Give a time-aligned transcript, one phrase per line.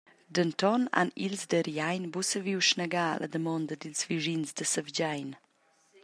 [0.37, 5.29] Denton han ils da Riein buca saviu snegar la damonda dils vischins da Sevgein.